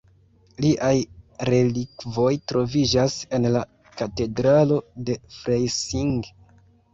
Liaj 0.63 0.93
relikvoj 1.49 2.31
troviĝas 2.51 3.19
en 3.39 3.45
la 3.57 3.61
katedralo 4.01 4.81
de 5.11 5.19
Freising. 5.37 6.19